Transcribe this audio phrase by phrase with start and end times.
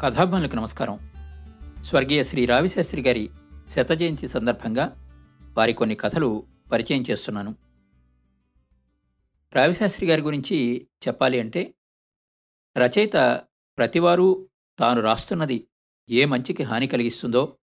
[0.00, 1.10] కథాభిమానులకు నమస్కారం.
[1.82, 3.30] స్వర్గీయ శ్రీ రావిశాస్త్రి గారి
[3.68, 4.94] శత జయంతి సందర్భంగా
[5.58, 7.54] వారి కొన్ని కథలు పరిచయం చేస్తున్నాను.
[9.54, 11.74] రావిశాస్త్రి గారి గురించి చెప్పాలి అంటే
[12.76, 13.40] రచయిత
[13.78, 15.66] ప్రతివారు తాను రాస్తున్నది
[16.10, 17.56] ఏ మంచికి హాని కలిగిస్తుందో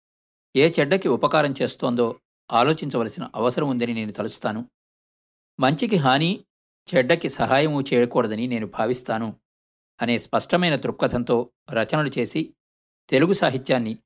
[0.55, 2.15] ఏ చెడ్డకి ఉపకారం చేస్తోందో
[2.51, 4.69] ఆలోచించవలసిన అవసరం ఉందని నేను తలుస్తాను.
[5.59, 6.39] మంచికి హాని
[6.95, 9.35] చెడ్డకి సహాయము చేయకూడదని నేను భావిస్తాను.
[10.01, 12.53] అనే స్పష్టమైన దృక్పథంతో రచనలు చేసి
[13.09, 13.97] తెలుగు సాహిత్యాన్ని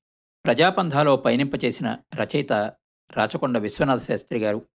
[0.45, 2.53] ప్రజాపంధాలో పయనింపచేసిన రచయిత
[3.13, 4.67] రాచకొండ విశ్వనాథ శాస్త్రి గారు.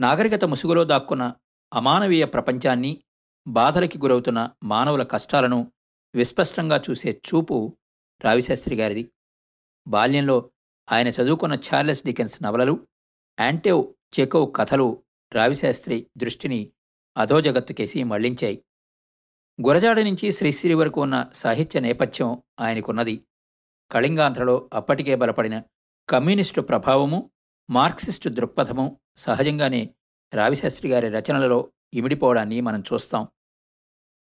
[0.00, 1.34] నాగరికత ముసుగులో దాక్కున్న
[1.74, 3.02] అమానవీయ ప్రపంచాన్ని
[3.48, 5.72] బాధలకి గురవుతున్న మానవుల కష్టాలను
[6.14, 7.76] విస్పష్టంగా చూసే చూపు
[8.24, 9.12] రావిశాస్త్రి గారిది.
[9.88, 10.50] బాల్యంలో
[10.92, 12.86] ఆయన చదువుకున్న చార్లెస్ డికెన్స్ నవలలు
[13.40, 16.72] యాంటేవ్ చెకోవ్ కథలు రావిశాస్త్రి దృష్టిని
[17.16, 18.62] అధోజగత్తుకేసి మళ్ళించాయి.
[19.60, 23.24] గురజాడ నుంచి శ్రీశ్రీ వరకు ఉన్న సాహిత్య నేపథ్యం ఆయనకున్నది.
[23.92, 25.62] కళింగాంధ్రలో అప్పటికే బలపడిన
[26.08, 27.30] కమ్యూనిస్టు ప్రభావము
[27.70, 29.90] మార్క్సిస్టు దృక్పథము సహజంగానే
[30.34, 33.28] రావిశాస్త్రి గారి రచనలలో ఇమిడిపోవడాన్ని మనం చూస్తాం.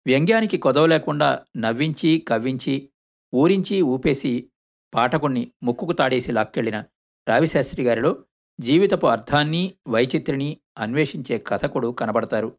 [0.07, 2.89] వ్యంగ్యానికి కొదవ లేకుండా నవ్వించి కవ్వించి
[3.35, 4.51] ఊరించి ఊపేసి
[4.93, 6.83] పాఠకుణ్ణి ముక్కుకు తాడేసి లాక్కెళ్ళిన
[7.29, 8.23] రావిశాస్త్రి గారిలో
[8.61, 12.57] జీవితపు అర్థాన్ని వైచిత్రిని అన్వేషించే కథకుడు కనబడతారు.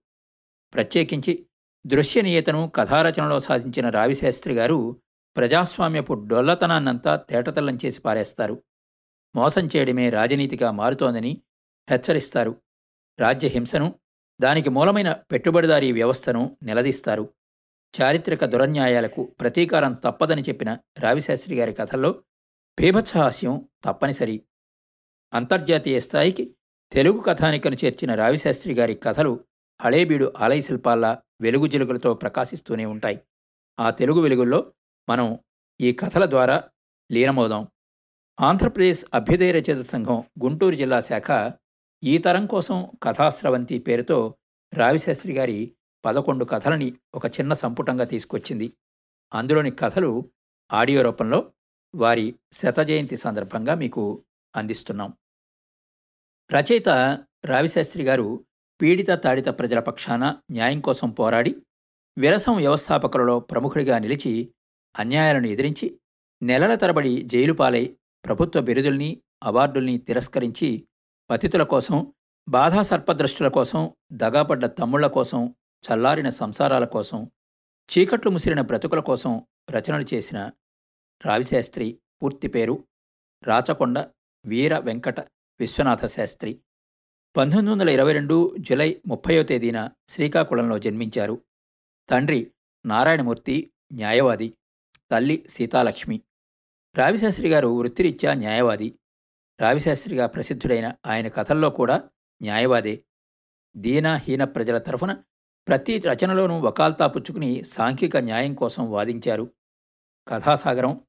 [0.75, 1.47] ప్రత్యేకించి
[1.86, 4.97] దృశ్యనీయతను కథారచనలో సాధించిన రావిశాస్త్రి గారు
[5.36, 8.62] ప్రజాస్వామ్యపు డొల్లతనాన్నంతా తేటతల్లం చేసి పారేస్తారు.
[9.36, 11.41] మోసం చేయడమే రాజనీతిగా మారుతోందని
[11.91, 12.62] హెచ్చరిస్తారు.
[13.19, 13.94] రాజ్యహింసను
[14.41, 17.34] దానికి మూలమైన పెట్టుబడిదారీ వ్యవస్థను నిలదీస్తారు.
[18.00, 22.10] చారిత్రక దురన్యాయాలకు ప్రతీకారం తప్పదని చెప్పిన రావిశాస్త్రి గారి కథల్లో
[22.80, 24.42] బీభత్సహాస్యం తప్పనిసరి.
[25.34, 26.55] అంతర్జాతీయ స్థాయికి
[26.92, 29.44] తెలుగు కథానికను చేర్చిన రావిశాస్త్రి గారి కథలు
[29.84, 33.20] హళేబీడు ఆలయ శిల్పాల్లా వెలుగు జిలుగులతో ప్రకాశిస్తూనే ఉంటాయి.
[33.81, 34.72] ఆ తెలుగు వెలుగుల్లో
[35.09, 35.38] మనం
[35.81, 36.65] ఈ కథల ద్వారా
[37.12, 37.69] లీనమవుదాం.
[38.41, 41.53] ఆంధ్రప్రదేశ్ అభ్యుదయ రచయిత సంఘం గుంటూరు జిల్లా శాఖ
[42.04, 44.34] ఈ తరం కోసం కథాస్రవంతి పేరుతో
[44.75, 45.72] రావిశాస్త్రి గారి
[46.04, 48.72] పదకొండు కథలని ఒక చిన్న సంపుటంగా తీసుకొచ్చింది.
[49.34, 50.31] అందులోని కథలు
[50.72, 51.53] ఆడియో రూపంలో
[51.94, 54.25] వారి శత జయంతి సందర్భంగా మీకు
[54.56, 55.12] అందిస్తున్నాం.
[56.53, 56.88] రచయిత
[57.44, 58.44] రావిశాస్త్రి గారు
[58.82, 61.50] పీడిత తాడిత ప్రజల పక్షాన న్యాయం కోసం పోరాడి
[62.16, 64.32] విరసం వ్యవస్థాపకులలో ప్రముఖుడిగా నిలిచి
[64.94, 65.87] అన్యాయాలను ఎదిరించి
[66.43, 67.82] నెలల తరబడి జైలు పాలై
[68.25, 69.10] ప్రభుత్వ బిరుదుల్ని
[69.42, 70.71] అవార్డుల్ని తిరస్కరించి
[71.31, 71.98] పతితుల కోసం
[72.48, 73.82] బాధా సర్పద్రష్టుల కోసం
[74.15, 75.41] దగాపడ్డ తమ్ముళ్ళ కోసం
[75.84, 77.21] చల్లారిన సంసారాల కోసం
[77.88, 79.32] చీకట్లు ముసిరిన బ్రతుకుల కోసం
[79.71, 80.38] రచనలు చేసిన
[81.21, 81.88] రావిశాస్త్రి
[82.22, 82.76] పూర్తి పేరు
[83.42, 83.98] రాచకొండ
[84.44, 85.19] వీర వెంకట
[85.60, 86.53] విశ్వనాథ శాస్త్రి
[87.37, 91.43] పంతొమ్మిది వందల ఇరవై రెండు జులై ముప్పయో తేదీన శ్రీకాకుళంలో జన్మించారు.
[92.09, 92.53] తండ్రి
[92.87, 94.54] నారాయణమూర్తి న్యాయవాది
[95.10, 96.21] తల్లి సీతాలక్ష్మి.
[96.97, 98.98] రావిశాస్త్రి గారు వృత్తిరీత్యా న్యాయవాది.
[99.60, 102.09] రావిశాస్త్రిగా ప్రసిద్ధుడైన ఆయన కథల్లో కూడా
[102.42, 103.04] న్యాయవాదే.
[103.76, 105.22] దీనహీన ప్రజల తరఫున
[105.69, 109.50] ప్రతి రచనలోనూ వకాల్తా పుచ్చుకుని సాంఘిక న్యాయం కోసం వాదించారు.
[110.28, 111.00] కథాసాగరం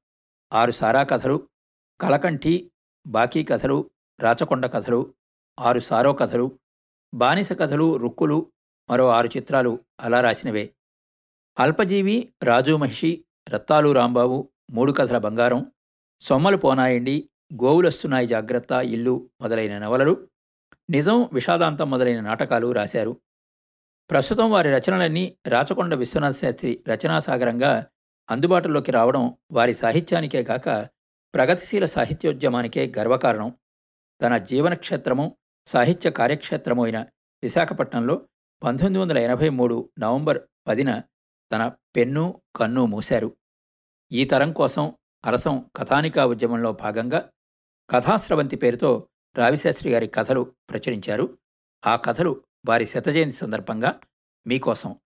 [0.52, 1.48] ఆరు సారా కథలు
[2.00, 2.70] కలకంఠి
[3.06, 3.90] బాకీ కథలు
[4.20, 5.14] రాచకొండ కథలు
[5.60, 6.58] ఆరు సారో కథలు
[7.14, 8.52] బానిస కథలు రుక్కులు
[8.90, 10.74] మరో ఆరు చిత్రాలు అలా రాసినవే.
[11.58, 15.72] అల్పజీవి రాజు మహిషి రత్తాలు రాంబాబు మూడు కథల బంగారం
[16.20, 20.28] సొమ్మలు పోనాయండి గోవులొస్తున్నాయి జాగ్రత్త ఇల్లు మొదలైన నవలలు
[20.90, 23.20] నిజం విషాదాంతం మొదలైన నాటకాలు రాశారు.
[24.10, 27.86] ప్రస్తుతం వారి రచనలన్నీ రాచకొండ విశ్వనాథ శాస్త్రి రచనాసాగరంగా
[28.30, 30.88] అందుబాటులోకి రావడం వారి సాహిత్యానికే కాక
[31.34, 33.58] ప్రగతిశీల సాహిత్యోద్యమానికే గర్వకారణం.
[34.22, 37.06] తన జీవనక్షేత్రము సాహిత్య కార్యక్షేత్రము అయిన
[37.42, 38.28] విశాఖపట్నంలో
[38.64, 41.02] పంతొమ్మిది వందల ఎనభై మూడు నవంబర్ పదిన
[41.52, 43.36] తన పెన్ను కన్ను మూశారు.
[44.12, 47.30] ఈ తరం కోసం అరసం కథానికా ఉద్యమంలో భాగంగా
[47.90, 51.38] కథాస్రవంతి పేరుతో రావిశాస్త్రి గారి కథలు ప్రచురించారు.
[51.86, 54.00] ఆ కథలు వారి శతజయంతి సందర్భంగా
[54.46, 55.00] మీకోసం.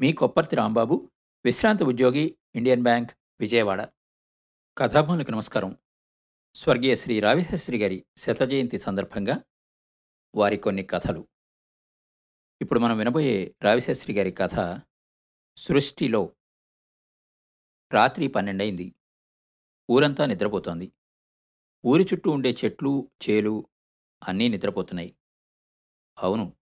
[0.00, 1.10] మీ కొప్పర్తి రాంబాబు
[1.44, 3.10] విశ్రాంతి ఉద్యోగి ఇండియన్ బ్యాంక్
[3.40, 3.88] విజయవాడ.
[4.78, 5.76] కథాభవనులకు నమస్కారం.
[6.54, 9.42] స్వర్గీయ శ్రీ రావిశాస్త్రి గారి శత జయంతి సందర్భంగా
[10.34, 11.28] వారి కొన్ని కథలు.
[12.62, 14.80] ఇప్పుడు మనం వినబోయే రావిశాస్త్రి గారి కథ
[15.56, 16.36] సృష్టిలో
[17.92, 18.94] రాత్రి పన్నెండైంది
[19.90, 20.92] ఊరంతా నిద్రపోతోంది.
[21.86, 23.68] ఊరి చుట్టూ ఉండే చెట్లు చేలు
[24.28, 25.16] అన్నీ నిద్రపోతున్నాయి.
[26.18, 26.56] అవును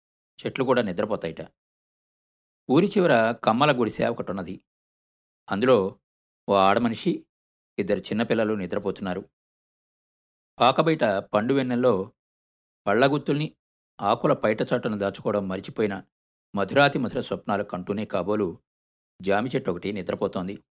[0.45, 1.41] చెట్లు కూడా నిద్రపోతాయిట.
[2.71, 4.61] ఊరి చివర కమ్మల గుడిసె ఒకటున్నది.
[5.51, 5.99] అందులో
[6.49, 7.25] ఓ ఆడమనిషి
[7.79, 9.29] ఇద్దరు చిన్నపిల్లలు నిద్రపోతున్నారు.
[10.59, 12.11] పాకబయట పండు వెన్నెల్లో
[12.87, 13.56] పళ్ళగుత్తుల్ని
[14.01, 16.03] ఆకుల పైట చాటును దాచుకోవడం మరిచిపోయిన
[16.55, 18.59] మధురాతి మధుర స్వప్నాలు కంటూనే కాబోలు
[19.21, 20.63] జామి చెట్టు ఒకటి నిద్రపోతోంది.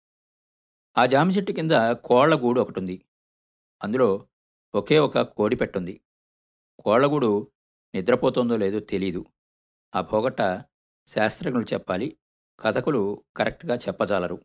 [0.98, 3.04] ఆ జామి చెట్టు కింద కోళ్ళగూడు ఒకటుంది.
[3.82, 4.28] అందులో
[4.74, 6.00] ఒకే ఒక కోడి పెట్టుంది.
[6.78, 7.52] కోళ్ళగూడు
[7.94, 9.24] నిద్రపోతుందో లేదో తెలీదు.
[9.94, 10.64] ఆ పోగొట్ట
[11.06, 12.16] శాస్త్రజ్ఞులు చెప్పాలి
[12.60, 14.44] కథకులు కరెక్ట్గా చెప్పజాలరు.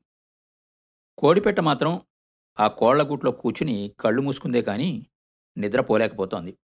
[1.17, 2.01] కోడిపెట్ట మాత్రం
[2.59, 5.07] ఆ కోళ్ళగూట్లో కూర్చుని కళ్ళు మూసుకుందే కానీ
[5.57, 6.57] నిద్రపోలేకపోతోంది.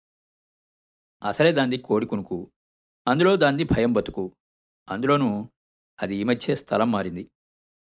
[1.25, 2.53] అసలే దాంది కోడి కొనుకు
[3.09, 4.37] అందులో దాంది భయం బతుకు.
[4.89, 5.49] అందులోనూ
[6.03, 7.31] అది ఈ మధ్య స్థలం మారింది.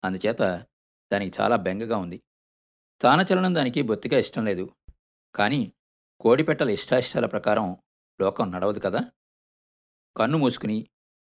[0.05, 0.67] అందుచేత
[1.13, 2.23] దానికి చాలా బెంగగా ఉంది.
[2.95, 4.75] స్థానచలనం దానికి బొత్తిగా ఇష్టం లేదు.
[5.35, 5.73] కానీ
[6.21, 7.77] కోడిపెట్టల ఇష్టాయిష్టాల ప్రకారం
[8.21, 9.01] లోకం నడవదు కదా?
[10.17, 10.89] కన్ను మూసుకుని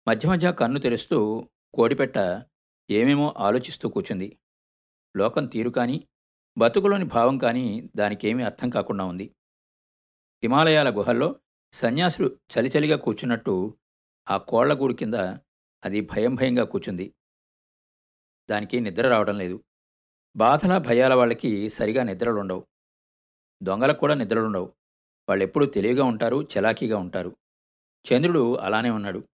[0.09, 2.43] మధ్య మధ్య కన్ను తెరుస్తూ కోడిపెట్ట
[2.91, 4.39] ఏమేమో ఆలోచిస్తూ కూర్చుంది.
[5.17, 6.09] లోకం తీరు కానీ
[6.59, 9.25] బతుకులోని భావం కానీ దానికేమీ అర్థం కాకుండా ఉంది.
[10.43, 11.41] హిమాలయాల గుహల్లో
[11.73, 13.79] సన్యాసులు చలిచలిగా కూర్చున్నట్టు
[14.31, 15.15] ఆ కోళ్ళగూడు కింద
[15.85, 17.15] అది భయం భయంగా కూర్చుంది.
[18.50, 19.65] దానికి నిద్ర రావడం లేదు.
[20.37, 22.67] బాధల భయాల వాళ్ళకి సరిగా నిద్రలుండవు.
[23.62, 24.73] దొంగలకు కూడా నిద్రలుండవు.
[25.29, 27.37] వాళ్ళెప్పుడూ తెలివిగా ఉంటారు చలాకీగా ఉంటారు.
[28.12, 29.25] చంద్రుడు అలానే ఉన్నాడు.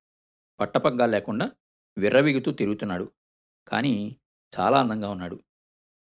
[0.61, 1.51] పట్టపగ్గాలు లేకుండా
[1.99, 3.13] విర్రవిగుతూ తిరుగుతున్నాడు.
[3.69, 4.17] కానీ
[4.61, 5.41] చాలా అందంగా ఉన్నాడు.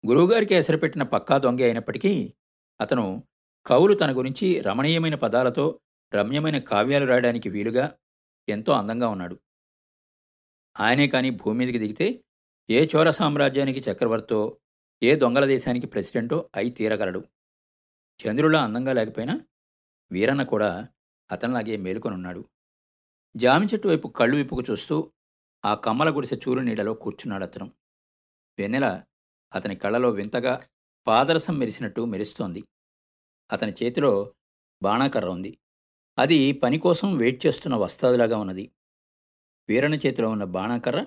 [0.08, 2.34] గురువుగారికి ఎసరపెట్టిన పక్కా దొంగ అయినప్పటికీ
[2.82, 3.24] అతను
[3.66, 5.80] కవులు తన గురించి రమణీయమైన పదాలతో
[6.16, 7.96] రమ్యమైన కావ్యాలు రాయడానికి వీలుగా
[8.50, 9.40] ఎంతో అందంగా ఉన్నాడు.
[10.80, 12.24] ఆయనే కానీ భూమి మీదకి దిగితే
[12.70, 14.58] ఏ చోర సామ్రాజ్యానికి చక్రవర్తో
[15.04, 17.24] ఏ దొంగల దేశానికి ప్రెసిడెంటో అయి తీరగలడు.
[18.20, 19.40] చంద్రులా అందంగా లేకపోయినా
[20.12, 20.88] వీరన్న కూడా
[21.32, 22.50] అతనిలాగే మేలుకొనున్నాడు.
[23.38, 25.12] జామి చెట్టు వైపు కళ్ళు విప్పుకు చూస్తూ
[25.66, 27.72] ఆ కమ్మల గుడిసె చూరు నీడలో కూర్చున్నాడు అతను.
[28.60, 29.04] వెన్నెల
[29.54, 30.62] అతని కళ్ళలో వింతగా
[31.08, 32.64] పాదరసం మెరిసినట్టు మెరుస్తోంది.
[33.52, 34.34] అతని చేతిలో
[34.84, 35.58] బాణాకర్ర ఉంది.
[36.18, 38.72] అది పని కోసం వెయిట్ చేస్తున్న వస్తాదులాగా ఉన్నది.
[39.70, 41.06] వీరన్న చేతిలో ఉన్న బాణాకర్ర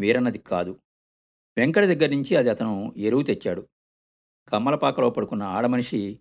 [0.00, 0.80] వీరన్నది కాదు.
[1.56, 3.68] వెంకట దగ్గర నుంచి అది అతను ఎరువు తెచ్చాడు.
[4.48, 6.20] కమ్మలపాకలో పడుకున్న ఆడమనిషి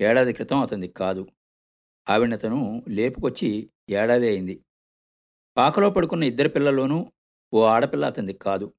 [0.00, 1.28] ఏడాది క్రితం అతనిది కాదు.
[2.08, 4.64] ఆవిడతను లేపుకొచ్చి ఏడాది అయింది.
[5.56, 7.12] పాకలో పడుకున్న ఇద్దరు పిల్లల్లోనూ
[7.54, 8.72] ఓ ఆడపిల్ల అతనిది కాదు.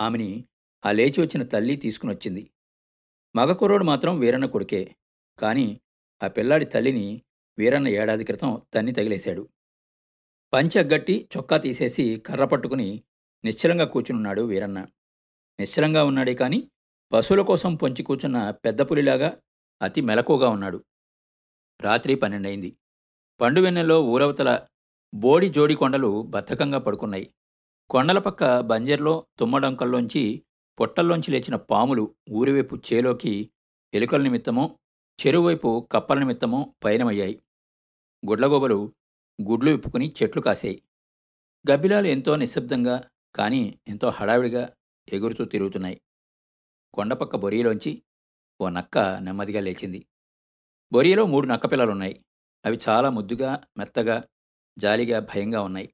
[0.00, 0.44] ఆమెని
[0.86, 2.50] ఆ లేచి వచ్చిన తల్లి తీసుకుని వచ్చింది.
[3.36, 4.96] మగ కుర్రోడు మాత్రం వీరన్న కొడుకే.
[5.38, 5.80] కానీ
[6.22, 7.22] ఆ పిల్లాడి తల్లిని
[7.58, 9.48] వీరన్న ఏడాది క్రితం తన్ని తగిలేశాడు.
[10.52, 13.02] పంచగట్టి చొక్కా తీసేసి కర్ర పట్టుకుని
[13.44, 14.86] నిశ్చలంగా కూర్చునున్నాడు వీరన్న.
[15.60, 16.70] నిశ్చలంగా ఉన్నాడే కానీ
[17.12, 19.38] పశువుల కోసం పొంచి కూర్చున్న పెద్ద పులిలాగా
[19.82, 20.84] అతి మెలకుగా ఉన్నాడు.
[21.80, 22.76] రాత్రి పన్నెండయింది.
[23.40, 24.66] పండువెన్నెలో ఊరవతల
[25.14, 27.34] బోడి జోడి కొండలు బద్ధకంగా పడుకున్నాయి.
[27.90, 30.42] కొండల పక్క బంజర్లో తుమ్మడంకల్లోంచి
[30.80, 33.50] పొట్టల్లోంచి లేచిన పాములు ఊరివైపు చేలోకి
[33.94, 34.78] ఎలుకల నిమిత్తమో
[35.26, 37.42] చెరువువైపు కప్పల నిమిత్తమో పయనమయ్యాయి.
[38.26, 38.92] గుడ్లగొబలు
[39.38, 40.82] గుడ్లు విప్పుకుని చెట్లు కాసాయి.
[41.64, 42.96] గబ్బిలాలు ఎంతో నిశ్శబ్దంగా
[43.34, 44.62] కానీ ఎంతో హడావిడిగా
[45.08, 46.00] ఎగురుతూ తిరుగుతున్నాయి.
[46.94, 48.02] కొండపక్క బొరియలోంచి
[48.60, 50.06] ఓ నక్క నెమ్మదిగా లేచింది.
[50.92, 52.24] బొరియలో మూడు నక్క పిల్లలున్నాయి.
[52.66, 54.24] అవి చాలా ముద్దుగా మెత్తగా
[54.78, 55.88] జాలిగా భయంగా ఉన్నాయి.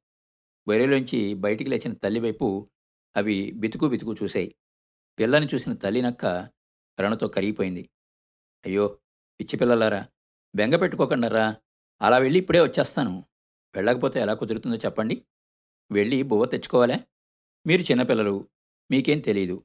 [0.69, 2.71] బొరియలోంచి బయటికి లేచిన తల్లివైపు
[3.17, 4.55] అవి బితుకు బితుకు చూశాయి
[5.19, 6.25] పిల్లని చూసిన తల్లి నక్క
[7.01, 7.89] రణతో కరిగిపోయింది.
[8.65, 8.89] అయ్యో
[9.41, 10.03] పిచ్చి పిల్లలారా
[10.55, 11.57] బెంగ పెట్టుకోకండరా?
[12.03, 13.25] అలా వెళ్ళి ఇప్పుడే వచ్చేస్తాను.
[13.75, 15.27] వెళ్ళకపోతే ఎలా కుదురుతుందో చెప్పండి.
[15.91, 17.07] వెళ్ళి బువ్వ తెచ్చుకోవాలే.
[17.67, 18.49] మీరు చిన్నపిల్లలు
[18.91, 19.65] మీకేం తెలియదు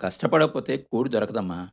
[0.00, 1.70] కష్టపడకపోతే కూడు దొరకదమ్మా.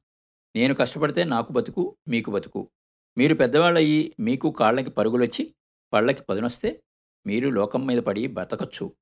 [0.55, 2.71] నేను కష్టపడితే నాకు బతుకు మీకు బతుకు.
[3.17, 5.55] మీరు పెద్దవాళ్ళయ్యి మీకు కాళ్ళకి పరుగులొచ్చి
[5.93, 6.83] పళ్ళకి పదునొస్తే
[7.27, 8.95] మీరు లోకం మీద పడి బ్రతకచ్చు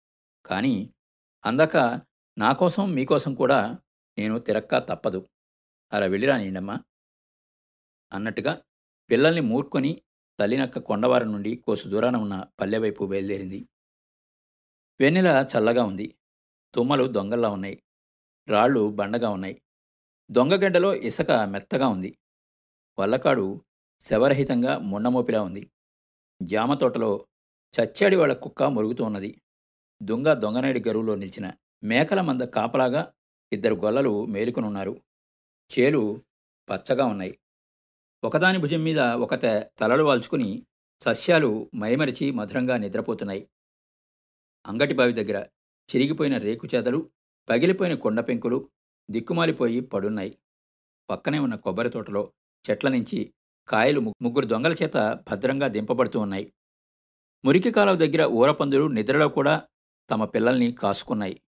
[0.46, 0.94] కానీ
[1.46, 1.78] అందాక
[2.38, 3.78] నా కోసం మీకోసం కూడా
[4.18, 5.30] నేను తిరక్క తప్పదు.
[5.94, 6.80] అలా వెళ్ళిరానియండమ్మా
[8.14, 8.62] అన్నట్టుగా
[9.12, 10.02] పిల్లల్ని మూర్కొని
[10.40, 13.68] తల్లినక్క కొండవారం నుండి కోసు దూరాన ఉన్న పల్లెవైపు బయలుదేరింది.
[15.00, 16.16] వెన్నెల చల్లగా ఉంది.
[16.74, 17.84] తుమ్మలు దొంగల్లా ఉన్నాయి.
[18.48, 19.62] రాళ్ళు బండగా ఉన్నాయి.
[20.32, 22.18] దొంగగడ్డలో ఇసుక మెత్తగా ఉంది.
[23.00, 23.62] వల్లకాడు
[24.02, 25.72] శవరహితంగా మొండమోపిలా ఉంది.
[26.42, 27.26] జామ తోటలో
[27.74, 29.42] చచ్చాడి వాళ్ళ కుక్క మురుగుతూ ఉన్నది.
[30.02, 33.14] దొంగ దొంగనాయుడి గరువులో నిలిచిన మేకల మంద కాపలాగా
[33.52, 34.94] ఇద్దరు గొల్లలు మేలుకునున్నారు.
[35.72, 36.22] చేలు
[36.70, 37.38] పచ్చగా ఉన్నాయి.
[38.24, 39.46] ఒకదాని భుజం మీద ఒకత
[39.80, 40.66] తలలు వాల్చుకుని
[41.02, 43.48] సస్యాలు మైమరిచి మధురంగా నిద్రపోతున్నాయి.
[44.68, 45.38] అంగటి బావి దగ్గర
[45.90, 47.10] చిరిగిపోయిన రేకుచేదలు
[47.50, 48.70] పగిలిపోయిన కొండ పెంకులు
[49.10, 50.38] దిక్కుమాలిపోయి పడున్నాయి.
[51.10, 52.34] పక్కనే ఉన్న కొబ్బరి తోటలో
[52.70, 53.34] చెట్ల నుంచి
[53.68, 56.54] కాయలు ముగ్గురు దొంగల చేత భద్రంగా దింపబడుతూ ఉన్నాయి.
[57.46, 59.64] మురికి కాలువ దగ్గర ఊరపందులు నిద్రలో కూడా
[60.10, 61.42] తమ పిల్లల్ని కాసుకున్నాయి.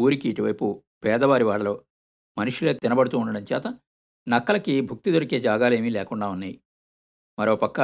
[0.00, 1.84] ఊరికి ఇటువైపు పేదవారి వాళ్ళలో
[2.38, 3.66] మనుషులే తినబడుతూ ఉండడం చేత
[4.28, 6.60] నక్కలకి భుక్తి దొరికే జాగాలేమీ లేకుండా ఉన్నాయి.
[7.38, 7.80] మరోపక్క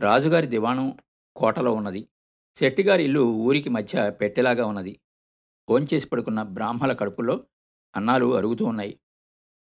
[0.00, 0.98] రాజుగారి దివాణం
[1.36, 2.08] కోటలో ఉన్నది.
[2.56, 5.00] శెట్టిగారి ఇల్లు ఊరికి మధ్య పెట్టెలాగా ఉన్నది.
[5.68, 7.46] భోంచేసి పడుకున్న బ్రాహ్మల కడుపుల్లో
[7.96, 9.00] అన్నాలు అరుగుతూ ఉన్నాయి.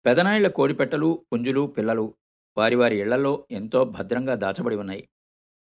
[0.06, 2.14] పెదనాయిళ్ళ కోడిపెట్టలు పుంజులు పిల్లలు
[2.56, 5.08] వారి వారి ఇళ్ళలో ఎంతో భద్రంగా దాచబడి ఉన్నాయి.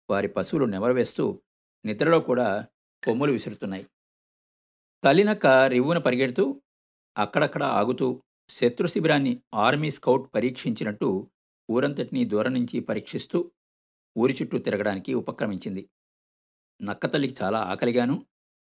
[0.10, 1.42] వారి పశువులు నెమరవేస్తూ
[1.86, 2.68] నిద్రలో కూడా
[3.06, 3.88] కొమ్ములు విసురుతున్నాయి.
[5.04, 6.62] తల్లినక్క రివ్వున పరిగెడుతూ
[7.18, 9.32] అక్కడక్కడ ఆగుతూ శత్రు శిబిరాన్ని
[9.66, 11.10] ఆర్మీ స్కౌట్ పరీక్షించినట్టు
[11.70, 13.38] ఊరంతటినీ దూరం నుంచి పరీక్షిస్తూ
[14.16, 15.84] ఊరి చుట్టూ తిరగడానికి ఉపక్రమించింది.
[16.80, 18.16] నక్కతల్లికి చాలా ఆకలిగాను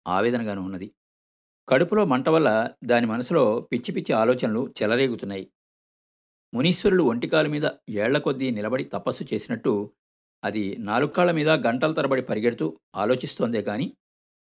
[0.06, 0.88] ఆవేదనగాను ఉన్నది.
[1.68, 2.50] కడుపులో మంట వల్ల
[2.84, 5.46] దాని మనసులో పిచ్చి పిచ్చి ఆలోచనలు చెలరేగుతున్నాయి.
[6.52, 7.66] మునీశ్వరులు ఒంటికాల మీద
[7.96, 9.72] ఏళ్ళ కొద్దీ నిలబడి తపస్సు చేసినట్టు
[10.42, 13.86] అది నాలుగు కాళ్ళ మీద గంటల తరబడి పరిగెడుతూ ఆలోచిస్తోందే కానీ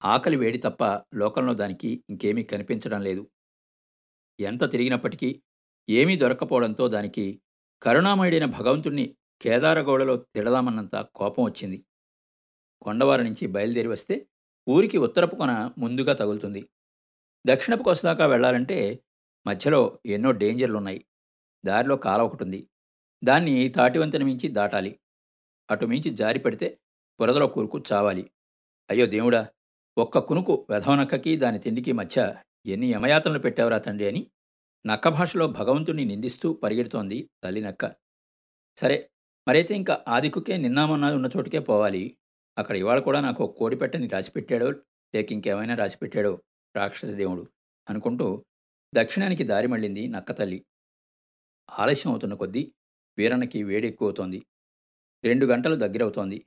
[0.02, 0.84] ఆకలి వేడి తప్ప
[1.16, 3.24] లోకంలో దానికి ఇంకేమీ కనిపించడం లేదు.
[4.42, 5.30] ఎంత తిరిగినప్పటికీ
[5.88, 7.26] ఏమీ దొరక్కపోవడంతో దానికి
[7.82, 9.06] కరుణామయుడైన భగవంతుణ్ణి
[9.42, 11.78] కేదారగౌడలో తిడదామన్నంత కోపం వచ్చింది.
[12.82, 14.16] కొండవారి నుంచి బయలుదేరి వస్తే
[14.68, 16.62] ఊరికి ఉత్తరపు కొన ముందుగా తగులుతుంది.
[17.46, 18.78] దక్షిణపు కొసదాకా వెళ్ళాలంటే
[19.46, 21.00] మధ్యలో ఎన్నో డేంజర్లున్నాయి.
[21.64, 22.62] దారిలో కాల ఒకటి ఉంది
[23.22, 24.92] దాన్ని తాటివంతెన మించి దాటాలి.
[25.70, 26.68] అటు మించి జారి పెడితే
[27.20, 28.24] బురదలో కూరుకు చావాలి.
[28.90, 29.42] అయ్యో దేవుడా!
[29.98, 32.18] ఒక్క కునుకు వెధవనక్కకి దాని తిండికి మధ్య
[32.66, 34.32] ఎన్ని యమయాతనలు పెట్టావురా తండ్రి అని
[34.86, 37.96] నక్క భాషలో భగవంతుణ్ణి నిందిస్తూ పరిగెడుతోంది తల్లి నక్క.
[38.78, 39.10] సరే
[39.48, 42.18] మరైతే ఇంకా ఆదికుకే నిన్నామన్నా ఉన్న చోటుకే పోవాలి.
[42.58, 44.72] అక్కడ ఇవాళ కూడా నాకు ఒక కోడి పెట్టని రాసిపెట్టాడో
[45.16, 46.42] లేక ఇంకేమైనా రాసిపెట్టాడో
[46.76, 47.48] రాక్షస దేవుడు
[47.90, 48.46] అనుకుంటూ
[48.96, 50.66] దక్షిణానికి దారి మళ్ళింది నక్క తల్లి.
[51.70, 52.74] ఆలస్యం అవుతున్న కొద్దీ
[53.18, 54.46] వీరన్నకి వేడి ఎక్కువవుతోంది.
[55.24, 56.46] రెండు గంటలు దగ్గరవుతోంది.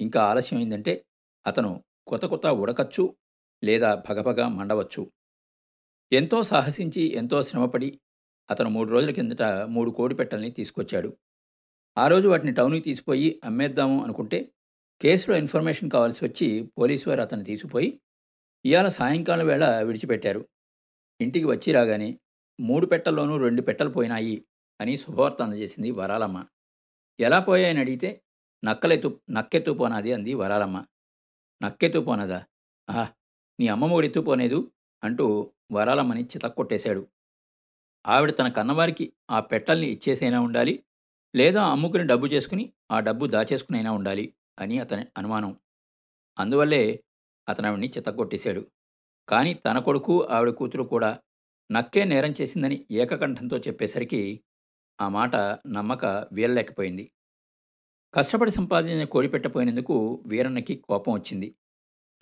[0.00, 1.04] ఇంకా ఆలస్యం అయిందంటే
[1.46, 3.16] అతను కొత్త కొత్త ఉడకచ్చు
[3.64, 5.12] లేదా భగభగ మండవచ్చు.
[6.12, 8.00] ఎంతో సాహసించి ఎంతో శ్రమపడి
[8.50, 11.16] అతను మూడు రోజుల కిందట మూడు కోడి పెట్టల్ని తీసుకొచ్చాడు.
[11.98, 14.52] ఆ రోజు వాటిని టౌన్కి తీసిపోయి అమ్మేద్దాము అనుకుంటే
[15.00, 18.00] కేసులో ఇన్ఫర్మేషన్ కావాల్సి వచ్చి పోలీసు వారు అతను తీసుకుపోయి
[18.64, 20.48] ఇవాళ సాయంకాలం వేళ విడిచిపెట్టారు.
[21.20, 22.18] ఇంటికి వచ్చి రాగానే
[22.60, 24.44] మూడు పెట్టల్లోనూ రెండు పెట్టలు పోయినాయి
[24.80, 26.46] అని శుభవార్త అందజేసింది వరాలమ్మ.
[27.20, 28.22] ఎలా పోయాయని అడిగితే
[28.64, 30.84] నక్కలెత్తు నక్కెత్తు పోనాది అంది వరాలమ్మ.
[31.62, 32.40] నక్కెత్తు పోనదా?
[32.90, 33.12] ఆహా
[33.60, 35.26] నీ అమ్మ కూడా ఎత్తుపోనేదు అంటూ
[35.72, 37.02] వరాలమ్మని చితక్కొట్టేశాడు
[38.04, 40.74] ఆవిడ తన కన్నవారికి ఆ పెట్టల్ని ఇచ్చేసైనా ఉండాలి
[41.34, 44.24] లేదా అమ్ముకుని డబ్బు చేసుకుని ఆ డబ్బు దాచేసుకునైనా ఉండాలి
[44.58, 45.52] అని అతని అనుమానం.
[46.36, 46.82] అందువల్లే
[47.46, 48.62] అతను ఆవిడ్ని చితక్కొట్టేశాడు.
[49.28, 51.10] కానీ తన కొడుకు ఆవిడ కూతురు కూడా
[51.70, 54.22] నక్కే నేరం చేసిందని ఏకకంఠంతో చెప్పేసరికి
[54.98, 55.34] ఆ మాట
[55.76, 57.04] నమ్మక వీరలేకపోయింది
[58.14, 59.94] కష్టపడి సంపాదించిన కోడిపెట్టపోయినందుకు
[60.26, 61.48] వీరన్నకి కోపం వచ్చింది.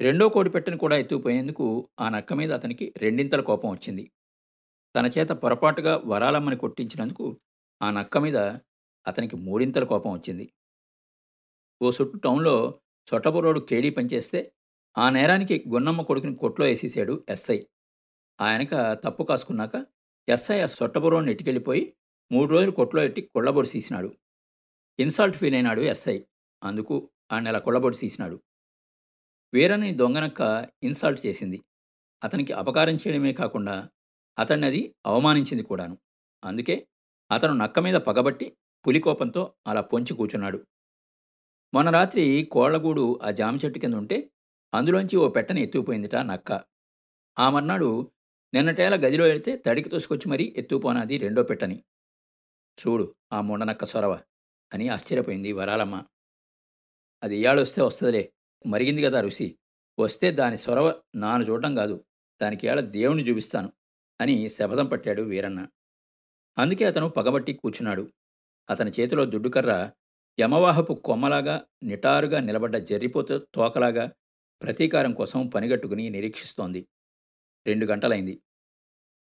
[0.01, 4.11] రెండో కోడి కోడిపెట్టను కూడా ఎత్తుకుపోయేందుకు ఆ నక్క మీద అతనికి రెండింతల కోపం వచ్చింది.
[4.97, 7.41] తన చేత పొరపాటుగా వరాలమ్మని కొట్టించినందుకు
[7.83, 8.37] ఆ నక్క మీద
[9.07, 10.53] అతనికి మూడింతల కోపం వచ్చింది.
[11.83, 12.81] ఓ చుట్టూ టౌన్లో
[13.15, 14.53] చొట్టబురోడు కేడీ పనిచేస్తే
[14.99, 17.65] ఆ నేరానికి గున్నమ్మ కొడుకుని కొట్లో వేసేసాడు ఎస్ఐ.
[18.41, 19.87] ఆయనక తప్పు కాసుకున్నాక
[20.29, 21.97] ఎస్ఐ ఆ చొట్టబురోని ఎట్టుకెళ్ళిపోయి
[22.33, 24.17] మూడు రోజులు కొట్లో ఎట్టి కొళ్ళబొడి తీసినాడు
[24.99, 26.21] ఇన్సల్ట్ ఫీల్ అయినాడు ఎస్ఐ.
[26.65, 28.43] అందుకు ఆ నెల కొళ్ళబొడి తీసినాడు
[29.55, 31.59] వీరని దొంగనక్క ఇన్సల్ట్ చేసింది.
[32.25, 33.89] అతనికి అపకారం చేయడమే కాకుండా
[34.39, 35.99] అతన్ని అది అవమానించింది కూడాను.
[36.45, 36.87] అందుకే
[37.31, 40.59] అతను నక్క మీద పగబట్టి పులికోపంతో అలా పొంచి కూర్చున్నాడు.
[41.75, 44.31] మొన్న రాత్రి కోళ్ళగూడు ఆ జామ చెట్టు కింద ఉంటే
[44.75, 46.65] అందులోంచి ఓ పెట్టని ఎత్తుకుపోయిందిట నక్క.
[47.39, 48.11] ఆ మర్నాడు
[48.55, 51.85] నిన్నటేల గదిలో వెళితే తడికి తోసుకొచ్చి మరీ ఎత్తుకుపోనాది రెండో పెట్టని.
[52.79, 54.15] చూడు ఆ మొండనక్క సొరవ
[54.73, 55.97] అని ఆశ్చర్యపోయింది వరాలమ్మ.
[57.23, 58.23] అది ఇయాళొస్తే వస్తుందిలే
[58.67, 59.57] మరిగింది కదా ఋషి.
[59.99, 62.05] వస్తే దాని స్వరవ నాను చూడటం కాదు
[62.43, 63.73] దానికి ఏళ దేవుణ్ణి చూపిస్తాను
[64.21, 65.67] అని శపథం పట్టాడు వీరన్న.
[66.59, 68.13] అందుకే అతను పగబట్టి కూర్చున్నాడు.
[68.71, 69.91] అతని చేతిలో దుడ్డుకర్ర
[70.41, 74.13] యమవాహపు కొమ్మలాగా నిటారుగా నిలబడ్డ జర్రిపోత తోకలాగా
[74.63, 76.87] ప్రతీకారం కోసం పనిగట్టుకుని నిరీక్షిస్తోంది.
[77.67, 78.41] రెండు గంటలైంది.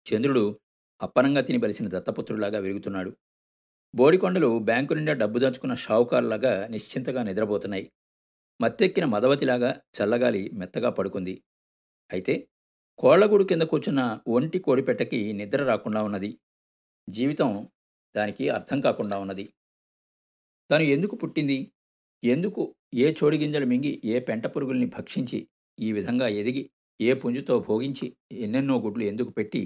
[0.06, 0.60] చంద్రుడు
[1.02, 3.16] అప్పనంగా తినిబలిసిన దత్తపుత్రులాగా వెలుగుతున్నాడు
[3.94, 7.92] బోడికొండలు బ్యాంకు నిండా డబ్బు దాచుకున్న షావుకారులాగా నిశ్చింతగా నిద్రపోతున్నాయి.
[8.60, 11.34] మత్తెక్కిన మదవతిలాగా చల్లగాలి మెత్తగా పడుకుంది.
[12.10, 12.34] అయితే
[12.98, 16.30] కోళ్ళగూడు కింద కూర్చున్న ఒంటి కోడిపెట్టకి నిద్ర రాకుండా ఉన్నది.
[17.08, 17.68] జీవితం
[18.14, 19.44] దానికి అర్థం కాకుండా ఉన్నది.
[20.70, 21.58] తను ఎందుకు పుట్టింది?
[22.22, 22.62] ఎందుకు
[22.94, 25.38] ఏ చోడి గింజలు మింగి ఏ పెంట పురుగుల్ని భక్షించి
[25.78, 26.62] ఈ విధంగా ఎదిగి
[27.00, 29.62] ఏ పుంజుతో భోగించి ఎన్నెన్నో గుడ్లు ఎందుకు పెట్టి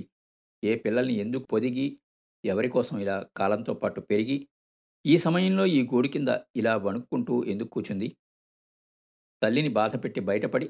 [0.62, 1.86] ఏ పిల్లల్ని ఎందుకు పొదిగి
[2.44, 4.38] ఎవరి కోసం ఇలా కాలంతో పాటు పెరిగి
[5.04, 8.08] ఈ సమయంలో ఈ గూడు కింద ఇలా వణుక్కుంటూ ఎందుకు కూర్చుంది
[9.42, 10.66] తల్లిని బాధపెట్టి బయటపడి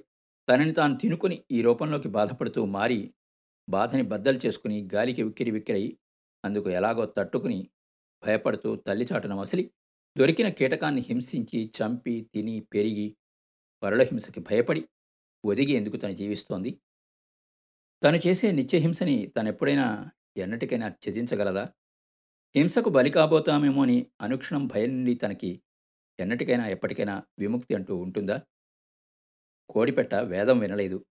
[0.48, 3.00] తనని తాను తినుకుని ఈ రూపంలోకి బాధపడుతూ మారి
[3.68, 5.84] బాధని బద్దలు చేసుకుని గాలికి విక్కిరి విక్కిరై
[6.44, 7.58] అందుకు ఎలాగో తట్టుకుని
[8.22, 9.64] భయపడుతూ తల్లి చాటున మసిలి
[10.16, 13.08] దొరికిన కీటకాన్ని హింసించి చంపి తిని పెరిగి
[13.82, 14.82] పరుల హింసకి భయపడి
[15.44, 16.70] ఒదిగి ఎందుకు తను జీవిస్తోంది?
[18.02, 19.86] తను చేసే నిత్యహింసని తనెప్పుడైనా
[20.36, 21.64] ఎన్నటికైనా త్యజించగలదా?
[22.54, 25.50] హింసకు బలి కాబోతామేమో అని అనుక్షణం భయం నుండి తనకి
[26.18, 28.36] ఎన్నటికైనా ఎప్పటికైనా విముక్తి అంటూ ఉంటుందా?
[29.70, 31.04] కోడిపెట్ట వేదం వినలేదు.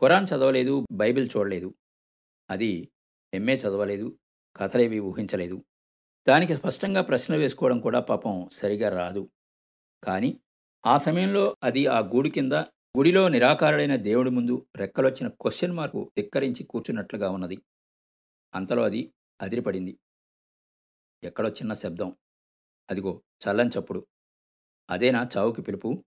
[0.00, 1.74] ఖురాన్ చదవలేదు బైబిల్ చూడలేదు.
[2.50, 2.88] అది
[3.34, 4.18] ఎంఏ చదవలేదు
[4.56, 5.64] కథలేవి ఊహించలేదు.
[6.28, 9.30] దానికి స్పష్టంగా ప్రశ్న వేసుకోవడం కూడా పాపం సరిగా రాదు.
[10.04, 10.40] కానీ
[10.86, 12.52] ఆ సమయంలో అది ఆ గూడు కింద
[12.98, 17.58] గుడిలో నిరాకారుడైన దేవుడి ముందు రెక్కలొచ్చిన క్వశ్చన్ మార్కు ధిక్కరించి కూర్చున్నట్లుగా ఉన్నది.
[18.54, 19.98] అంతలో అది అదిరిపడింది.
[21.24, 22.16] ఎక్కడో చిన్న శబ్దం.
[22.90, 24.06] అదిగో చల్లని చప్పుడు.
[24.90, 26.04] అదేనా చావుకి పిలుపు?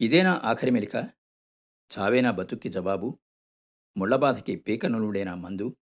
[0.00, 0.96] ఇదేనా ఆఖరి మెలిక?
[1.98, 3.18] చావేనా బతుక్కి జవాబు
[3.96, 5.76] ముళ్ళబాధకి పీకనులుడేనా మందు?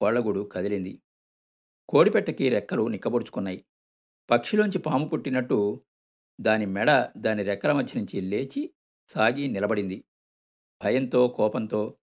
[0.00, 1.02] కోళ్ళగూడు కదిలింది.
[1.88, 3.64] కోడిపెట్టకి రెక్కలు నిక్కబొడుచుకున్నాయి.
[4.30, 5.84] పక్షిలోంచి పాము పుట్టినట్టు
[6.40, 8.74] దాని మెడ దాని రెక్కల మధ్య నుంచి లేచి
[9.08, 10.04] సాగి నిలబడింది.
[10.84, 11.96] భయంతో కోపంతో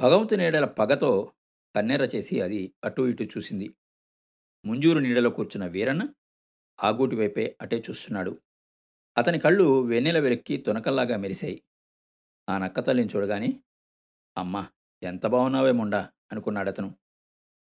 [0.00, 1.32] భగవంతు నీడల పగతో
[1.76, 3.74] కన్నెర చేసి అది అటూ ఇటూ చూసింది.
[4.64, 6.08] ముంజూరు నీడలో కూర్చున్న వీరన్న
[6.82, 8.42] ఆగూటి వైపే అటే చూస్తున్నాడు.
[9.18, 11.62] అతని కళ్ళు వెన్నెల వెలిక్కి తునకల్లాగా మెరిశాయి.
[12.48, 13.48] ఆ నక్క తల్లిని చూడగానే
[14.36, 14.62] అమ్మా
[15.02, 16.88] ఎంత బాగున్నావే ముండా అనుకున్నాడతను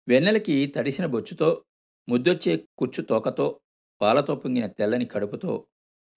[0.08, 1.64] వెన్నెలకి తడిసిన బొచ్చుతో
[2.08, 3.60] ముద్దొచ్చే కుచ్చు తోకతో
[4.00, 5.66] పాలతో పొంగిన తెల్లని కడుపుతో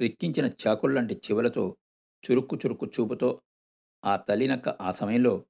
[0.01, 1.77] రిక్కించిన చాకుల్లాంటి చివలతో
[2.23, 3.41] చురుక్కు చురుక్కు చూపుతో
[4.05, 5.45] ఆ తల్లినక్క ఆ సమయంలో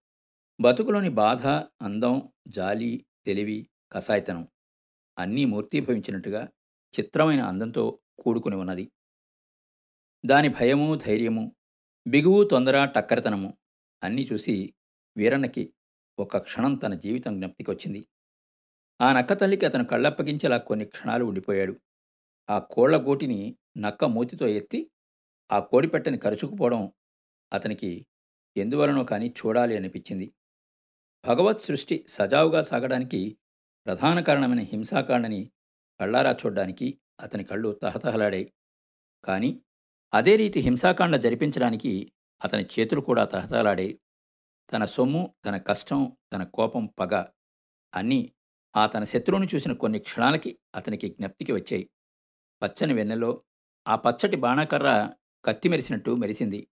[0.59, 1.47] బతుకులోని బాధ
[1.81, 2.15] అందం
[2.47, 4.43] జాలి తెలివి కసాయితనం
[5.17, 6.41] అన్నీ మూర్తీభవించినట్టుగా
[6.93, 7.83] చిత్రమైన అందంతో
[8.19, 8.85] కూడుకుని ఉన్నది.
[10.24, 11.43] దాని భయము ధైర్యము
[12.07, 13.57] బిగువు తొందర టక్కరితనము
[14.03, 14.74] అన్నీ చూసి
[15.17, 15.74] వీరన్నకి
[16.19, 18.07] ఒక క్షణం తన జీవితం జ్ఞప్తికొచ్చింది.
[19.01, 21.75] ఆ నక్క తల్లికి అతను కళ్ళప్పగించేలా కొన్ని క్షణాలు ఉండిపోయాడు.
[22.50, 24.89] ఆ కోళ్ళ గోటిని నక్క మూతితో ఎత్తి
[25.51, 26.91] ఆ కోడిపెట్టని కరుచుకుపోవడం
[27.53, 28.05] అతనికి
[28.55, 30.27] ఎందువలనో కానీ చూడాలి అనిపించింది.
[31.24, 33.37] భగవత్ సృష్టి సజావుగా సాగడానికి
[33.85, 35.41] ప్రధాన కారణమైన హింసాకాండని
[36.00, 38.53] కళ్ళారా చూడ్డానికి అతని కళ్ళు తహతహలాడాయి.
[39.24, 39.50] కానీ
[40.16, 42.12] అదే రీతి హింసాకాండ జరిపించడానికి
[42.44, 44.00] అతని చేతులు కూడా తహతహలాడాయి.
[44.72, 47.25] తన సొమ్ము తన కష్టం తన కోపం పగ
[47.94, 48.34] అన్నీ
[48.75, 51.90] ఆ తన శత్రువుని చూసిన కొన్ని క్షణాలకి అతనికి జ్ఞప్తికి వచ్చాయి.
[52.62, 53.44] పచ్చని వెన్నెలో
[53.88, 55.10] ఆ పచ్చటి బాణాకర్ర
[55.46, 56.68] కత్తి మెరిసినట్టు మెరిసింది.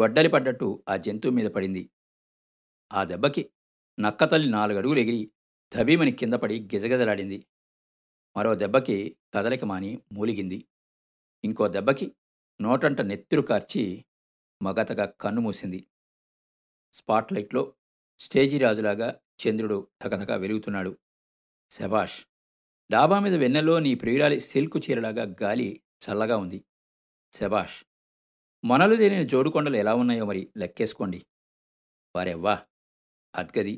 [0.00, 1.90] గొడ్డలి పడ్డట్టు ఆ జంతువు మీద పడింది.
[2.92, 3.50] ఆ దెబ్బకి
[4.00, 5.30] నక్కతల్లి నాలుగడుగులు ఎగిరి
[5.74, 7.46] ధబీమని కింద పడి గిజగజలాడింది.
[8.36, 10.64] మరో దెబ్బకి కదలిక మాని మూలిగింది.
[11.44, 12.12] ఇంకో దెబ్బకి
[12.62, 13.82] నోటంట నెత్తురు కార్చి
[14.60, 15.80] మగతగా కన్ను మూసింది.
[16.94, 17.62] స్పాట్లైట్లో
[18.20, 19.08] స్టేజీ రాజులాగా
[19.42, 20.92] చంద్రుడు తకతక వెలుగుతున్నాడు.
[21.70, 22.18] శభాష్
[22.90, 25.68] డాబా మీద వెన్నెలో నీ ప్రియురాలి సిల్కు చీరలాగా గాలి
[26.04, 26.58] చల్లగా ఉంది.
[27.32, 27.78] శభాష్
[28.64, 31.20] మొనలు తేలిన జోడుకొండలు ఎలా ఉన్నాయో మరి లెక్కేసుకోండి.
[32.14, 32.54] వారెవ్వా?
[33.34, 33.74] అద్గది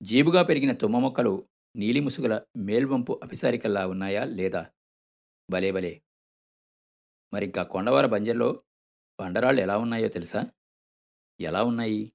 [0.00, 1.34] జీబుగా పెరిగిన తుమ్మ మొక్కలు
[1.76, 4.62] నీలిముసుగుల మేల్వంపు అభిసారికల్లా ఉన్నాయా లేదా?
[5.48, 5.92] భలే భలే!
[7.34, 8.62] మరింకా కొండవార బంజర్లో
[9.20, 10.44] బండరాళ్ళు ఎలా ఉన్నాయో తెలుసా?
[11.40, 12.12] ఎలా ఉన్నాయి?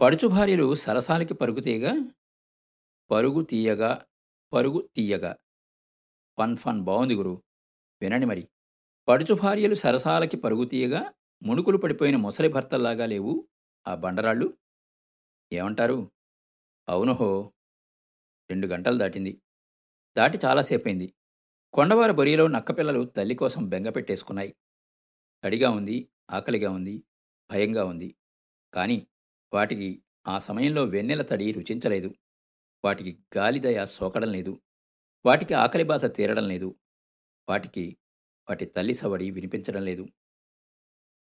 [0.00, 1.92] పడుచు భార్యలు సరసాలకి పరుగు తీయగా
[3.10, 4.06] పరుగు తీయగా
[4.52, 5.36] పరుగు తీయగా.
[6.38, 7.42] ఫన్ ఫన్ బాగుంది గురు.
[8.02, 8.48] వినండి మరి.
[9.08, 13.48] పడుచు భార్యలు సరసాలకి పరుగు తీయగా ముణుకులు పడిపోయిన ముసలి భర్తల్లాగా లేవు
[13.88, 14.58] ఆ బండరాళ్ళు?
[15.52, 16.10] ఏమంటారు?
[16.88, 17.52] అవునుహో.
[18.50, 19.42] రెండు గంటలు దాటింది.
[20.18, 21.14] దాటి చాలాసేపైంది
[21.74, 24.50] కొండవారి బొరియలో నక్కపిల్లలు తల్లి కోసం బెంగ పెట్టేసుకున్నాయి.
[25.44, 25.96] తడిగా ఉంది
[26.30, 26.94] ఆకలిగా ఉంది
[27.50, 28.08] భయంగా ఉంది.
[28.72, 28.98] కానీ
[29.52, 29.88] వాటికి
[30.28, 32.10] ఆ సమయంలో వెన్నెల తడి రుచించలేదు.
[32.84, 34.54] వాటికి గాలిదయ సోకడం లేదు.
[35.24, 36.70] వాటికి ఆకలి బాధ తీరడం లేదు.
[37.48, 37.84] వాటికి
[38.48, 40.04] వాటి తల్లి సవడి వినిపించడం లేదు.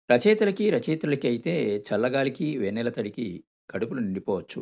[0.10, 1.54] రచయితలకి రచయితలకి అయితే
[1.88, 3.26] చల్లగాలికి వెన్నెల తడికి
[3.70, 4.62] కడుపులు నిండిపోవచ్చు.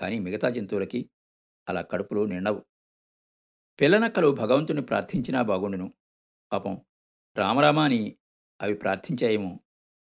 [0.00, 1.00] కానీ మిగతా జంతువులకి
[1.68, 2.60] అలా కడుపులు నిండవు.
[3.80, 5.94] పిల్లనక్కలు భగవంతుని ప్రార్థించినా బాగుండును.
[6.52, 6.80] పాపం
[7.36, 8.16] రామరామ అని
[8.62, 9.60] అవి ప్రార్థించాయేమో.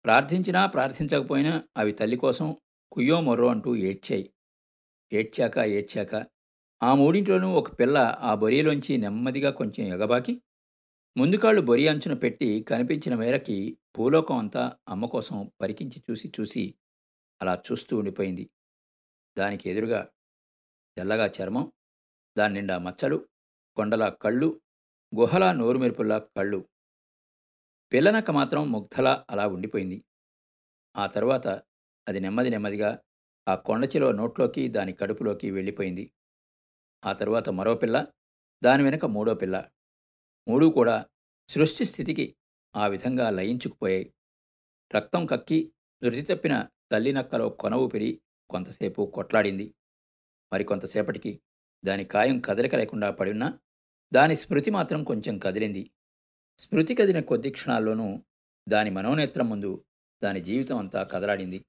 [0.05, 2.57] ప్రార్థించినా ప్రార్థించకపోయినా అవి తల్లి కోసం
[2.91, 4.33] కుయ్యో మొర్రో అంటూ ఏడ్చాయి.
[5.13, 6.25] ఏడ్చాక ఏడ్చాక
[6.83, 10.41] ఆ మూడింటిలోనూ ఒక పిల్ల ఆ బొరియలోంచి నెమ్మదిగా కొంచెం ఎగబాకి
[11.17, 16.75] ముందుకాళ్ళు బొరి అంచున పెట్టి కనిపించిన మేరకి భూలోకం అంతా అమ్మ కోసం పరికించి చూసి చూసి
[17.41, 18.49] అలా చూస్తూ ఉండిపోయింది.
[19.37, 20.07] దానికి ఎదురుగా
[20.97, 21.71] తెల్లగా చర్మం
[22.37, 23.25] దాని నిండా మచ్చలు
[23.77, 24.61] కొండలా కళ్ళు
[25.15, 26.59] గుహలా నోరుమెరుపుల్లా కళ్ళు.
[27.93, 29.97] పిల్లనక్క మాత్రం ముగ్ధలా అలా ఉండిపోయింది.
[30.97, 31.47] ఆ తర్వాత
[32.07, 32.99] అది నెమ్మది నెమ్మదిగా
[33.47, 36.05] ఆ కొండచిలో నోట్లోకి దాని కడుపులోకి వెళ్ళిపోయింది.
[37.05, 38.07] ఆ తరువాత మరో పిల్ల
[38.63, 39.69] దాని వెనుక మూడో పిల్ల.
[40.47, 41.05] మూడూ కూడా
[41.49, 42.35] సృష్టి స్థితికి
[42.75, 44.13] ఆ విధంగా లయించుకుపోయాయి.
[44.95, 49.73] రక్తం కక్కి ధృతి తప్పిన తల్లి నక్కలో కొన ఊపిరి కొంతసేపు కొట్లాడింది.
[50.53, 51.41] మరికొంతసేపటికి
[51.85, 53.59] దాని కాయం కదలిక లేకుండా పడినా
[54.13, 55.91] దాని స్మృతి మాత్రం కొంచెం కదిలింది.
[56.59, 58.23] స్మృతి కదిలిన కొద్ది క్షణాల్లోనూ
[58.69, 59.85] దాని మనోనేత్రం ముందు
[60.23, 61.65] దాని జీవితం అంతా కదలాడింది.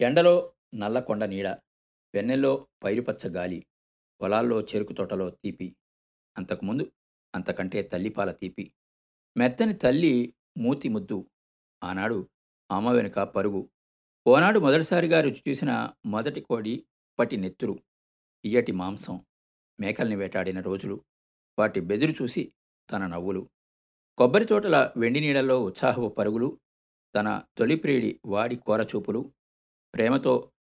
[0.00, 1.46] ఎండలో నల్ల కొండ నీడ
[2.14, 3.66] వెన్నెల్లో పైరుపచ్చ గాలి
[4.20, 5.76] పొలాల్లో చెరుకు తోటలో తీపి
[6.38, 6.92] అంతకుముందు
[7.34, 8.74] అంతకంటే తల్లిపాల తీపి.
[9.36, 11.30] మెత్తని తల్లి మూతి ముద్దు
[11.82, 12.30] ఆనాడు
[12.70, 13.70] అమ్మ వెనుక పరుగు.
[14.26, 16.86] ఓనాడు మొదటిసారిగా రుచి చూసిన మొదటి కోడి
[17.18, 17.82] పటి నెత్తురు
[18.44, 19.24] ఇయ్యటి మాంసం
[19.80, 21.04] మేకల్ని వేటాడిన రోజులు.
[21.58, 22.52] వాటి బెదురు చూసి
[22.92, 23.48] తన నవ్వులు.
[24.18, 26.60] కొబ్బరి తోటల వెండి నీళ్ళలో ఉత్సాహపు పరుగులు
[27.16, 29.32] తన తొలిప్రియుడి వాడి కోరచూపులు
[29.94, 30.52] ప్రేమతో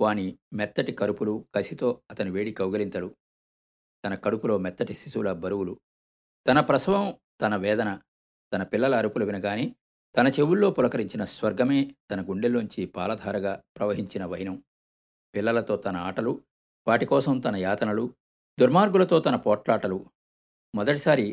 [0.00, 3.16] వాని మెత్తటి కరుపులు కసితో అతని వేడి కౌగలింతలు
[4.04, 5.80] తన కడుపులో మెత్తటి శిశువుల బరువులు
[6.48, 8.00] తన ప్రసవం తన వేదన
[8.52, 9.74] తన పిల్లల అరుపులు వినగాని
[10.16, 14.64] తన చెవుల్లో పులకరించిన స్వర్గమే తన గుండెల్లోంచి పాలధారగా ప్రవహించిన వైనం.
[15.34, 16.42] పిల్లలతో తన ఆటలు
[16.88, 18.14] వాటి కోసం తన యాతనలు
[18.60, 20.06] దుర్మార్గులతో తన పోట్లాటలు
[20.74, 21.26] మొదటిసారి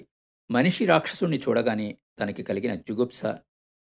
[0.50, 1.88] మనిషి రాక్షసుణ్ణి చూడగానే
[2.20, 3.22] తనకి కలిగిన జుగుప్స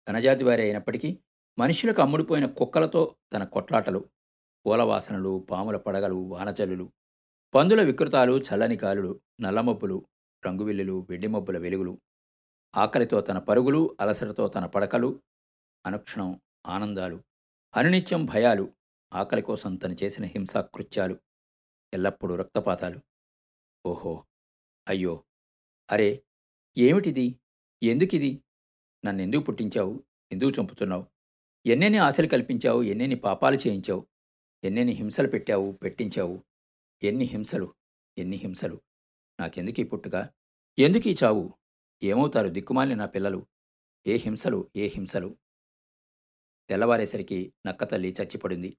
[0.08, 1.10] తనజాతి వారే అయినప్పటికీ
[1.58, 3.02] మనుషులకు అమ్ముడుపోయిన కుక్కలతో
[3.34, 4.02] తన కొట్లాటలు
[4.66, 6.86] పూలవాసనలు పాముల పడగలు వానచల్లులు
[7.54, 9.98] పందుల వికృతాలు చల్లని గాలులు నల్లమబ్బులు
[10.44, 11.94] రంగువిల్లులు వెండిమబ్బుల వెలుగులు
[12.74, 15.10] ఆకలితో తన పరుగులు అలసటతో తన పడకలు
[15.86, 16.30] అనుక్షణం
[16.68, 17.18] ఆనందాలు
[17.74, 18.66] అనునిత్యం భయాలు
[19.12, 21.16] ఆకలి కోసం తను చేసిన హింసాకృత్యాలు
[21.94, 23.00] ఎల్లప్పుడూ రక్తపాతాలు.
[23.86, 24.14] ఓహో!
[24.88, 25.14] అయ్యో!
[25.92, 26.24] అరే
[26.78, 27.40] ఏమిటిది?
[27.84, 28.40] ఎందుకిది?
[29.06, 30.04] నన్నెందుకు పుట్టించావు?
[30.32, 31.06] ఎందుకు చంపుతున్నావు?
[31.66, 32.84] ఎన్నెన్ని ఆశలు కల్పించావు?
[32.84, 34.08] ఎన్నెన్ని పాపాలు చేయించావు?
[34.64, 35.72] ఎన్నెన్ని హింసలు పెట్టావు?
[35.72, 36.44] పెట్టించావు?
[37.04, 37.76] ఎన్ని హింసలు?
[38.18, 38.82] ఎన్ని హింసలు?
[39.40, 40.30] నాకెందుకు ఈ పుట్టుక?
[40.80, 41.54] ఎందుకు ఈ చావు?
[42.04, 43.46] ఏమవుతారు దిక్కుమాలిన నా పిల్లలు?
[44.08, 44.72] ఏ హింసలు?
[44.76, 45.38] ఏ హింసలు?
[46.70, 48.78] తెల్లవారేసరికి నక్కతల్లి చచ్చిపడింది.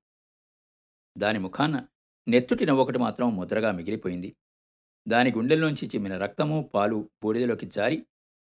[1.19, 1.87] దాని ముఖాన
[2.29, 4.37] నెత్తుటి నవ్వొకటి మాత్రం ముద్రగా మిగిలిపోయింది.
[5.09, 8.07] దాని గుండెల్లోంచి చిమ్మిన రక్తము పాలు బూడిదలోకి జారి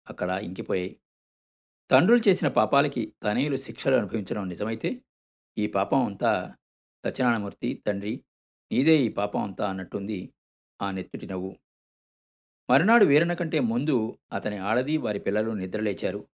[0.09, 1.01] అక్కడ ఇంకిపోయాయి.
[1.91, 5.03] తండ్రులు చేసిన పాపాలకి తనయులు శిక్షలు అనుభవించడం నిజమైతే
[5.59, 6.55] ఈ పాపం అంతా
[7.05, 8.25] సత్యనారాయణమూర్తి తండ్రి
[8.73, 10.33] నీదే ఈ పాపం అంతా అన్నట్టుంది
[10.83, 11.57] ఆ నెత్తుటి నవ్వు.
[12.71, 16.29] మరునాడు వీరన కంటే ముందు అతని ఆడది వారి పిల్లలు నిద్రలేచారు.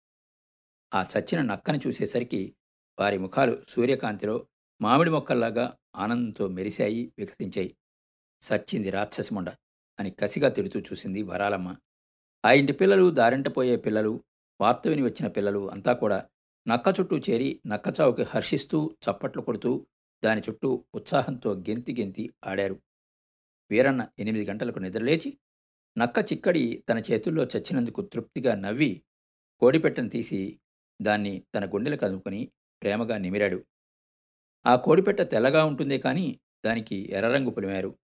[0.94, 2.54] ఆ చచ్చిన నక్కను చూసేసరికి
[2.98, 4.46] వారి ముఖాలు సూర్యకాంతిలో
[4.80, 7.76] మామిడి మొక్కల్లాగా ఆనందంతో మెరిశాయి వికసించాయి.
[8.42, 9.50] సచ్చింది రాక్షసముండ
[10.00, 11.76] అని కసిగా తిడుతూ చూసింది వరాలమ్మ.
[12.44, 14.24] ఆ ఇంటి పిల్లలు దారింటపోయే పిల్లలు
[14.60, 16.28] వార్త విని వచ్చిన పిల్లలు అంతా కూడా
[16.68, 19.86] నక్క చుట్టూ చేరి నక్కచావుకి హర్షిస్తూ చప్పట్లు కొడుతూ
[20.24, 22.82] దాని చుట్టూ ఉత్సాహంతో గెంతి గెంతి ఆడారు.
[23.70, 25.38] వీరన్న ఎనిమిది గంటలకు నిద్రలేచి
[25.98, 29.02] నక్క చిక్కడి తన చేతుల్లో చచ్చినందుకు తృప్తిగా నవ్వి
[29.60, 30.60] కోడిపెట్టను తీసి
[31.02, 32.50] దాన్ని తన గుండెలకు అందుకుని
[32.82, 33.64] ప్రేమగా నిమిరాడు.
[34.66, 37.98] ఆ కోడిపెట్ట తెల్లగా ఉంటుందే కానీ దానికి ఎర్రరంగు పులిమారు.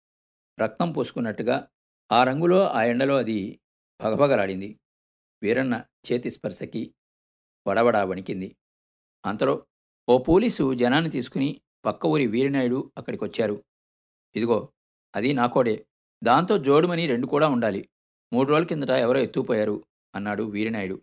[0.60, 1.68] రక్తం పోసుకున్నట్టుగా
[2.12, 3.60] ఆ రంగులో ఆ ఎండలో అది
[4.00, 4.80] భగభగలాడింది.
[5.42, 6.94] వీరన్న చేతి స్పర్శకి
[7.66, 8.56] వడవడా వణికింది.
[9.26, 9.66] అంతలో
[10.08, 13.64] ఓ పోలీసు జనాన్ని తీసుకుని పక్క ఊరి వీరినాయుడు అక్కడికొచ్చారు.
[14.36, 14.72] ఇదిగో
[15.16, 15.86] అది నాకోడే
[16.24, 17.88] దాంతో జోడుమని రెండు కూడా ఉండాలి.
[18.32, 21.02] మూడు రోజుల కిందట ఎవరో ఎత్తుపోయారు అన్నాడు వీరినాయుడు.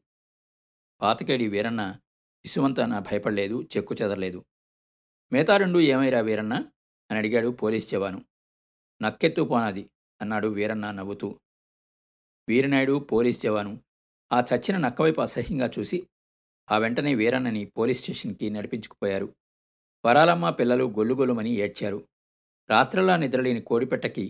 [1.02, 1.98] పాతకేడి వీరన్న
[2.46, 4.46] ఇసుమంతన భయపడలేదు చెక్కు చెదరలేదు.
[5.34, 6.54] మిగతా రెండు ఏమైరా వీరన్న?
[7.12, 8.26] అని అడిగాడు పోలీస్ జవాను.
[9.02, 9.90] నక్కెత్తు పోనాది.
[10.22, 11.30] అన్నాడు వీరన్న నవ్వుతూ.
[12.48, 13.74] వీరనాయుడు పోలీస్ జవాను.
[14.32, 15.98] ఆ చచ్చిన నక్కవైపు అసహ్యంగా చూసి
[16.68, 19.28] ఆ వెంటనే వీరన్నని పోలీస్ స్టేషన్కి నడిపించుకుపోయారు.
[20.04, 22.00] వరాలమ్మ పిల్లలు గొల్లుగొల్లుమని ఏడ్చారు.
[22.70, 24.26] రాత్రలా నిద్రలేని కోడిపెట్టకి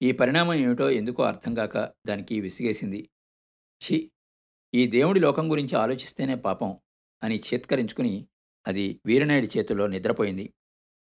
[0.00, 3.00] ఈ పరిణామం ఏమిటో ఎందుకో అర్థం కాక దానికి విసిగేసింది.
[3.80, 3.96] ఛీ!
[4.74, 6.70] ఈ దేవుడి లోకం గురించి ఆలోచిస్తేనే పాపం
[7.22, 8.14] అని చేత్కరించుకుని
[8.66, 10.46] అది వీరనాయుడి చేతుల్లో నిద్రపోయింది.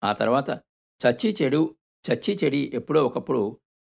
[0.04, 0.50] ఆ తర్వాత
[1.02, 1.62] చచ్చి చెడు
[2.06, 3.42] చచ్చి చెడి ఎప్పుడో ఒకప్పుడు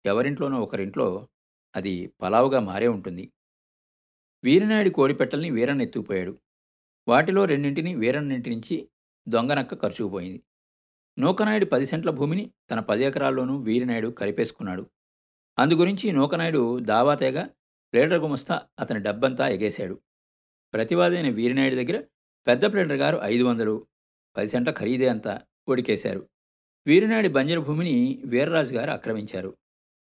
[0.06, 1.28] ఎవరింట్లోనో ఒకరింట్లో
[1.76, 3.32] అది పలావుగా మారే ఉంటుంది.
[4.44, 6.40] వీరనాయుడి కోడిపెట్టల్ని వీరన్న ఎత్తుకుపోయాడు.
[7.08, 8.90] వాటిలో రెండింటిని వీరన్నింటి నుంచి
[9.30, 10.44] దొంగనక్క ఖర్చుకుపోయింది
[11.20, 14.92] నూకనాయుడు పది సెంట్ల భూమిని తన పది ఎకరాల్లోనూ వీరినాయుడు కలిపేసుకున్నాడు.
[15.60, 17.44] అందుగురించి నూకనాయుడు దావాతేగా
[17.94, 19.96] ప్లేడర్ గుమస్తా అతని డబ్బంతా ఎగేశాడు.
[20.74, 22.04] ప్రతివాదైన వీరనాయుడి దగ్గర
[22.48, 23.88] పెద్ద ప్లేడర్ గారు ఐదు వందలు
[24.38, 26.30] పది సెంట్ల ఖరీదే అంతా కొడికేశారు
[26.88, 29.58] వీరనాయుడి బంజరు భూమిని వీర్రాజు గారు ఆక్రమించారు.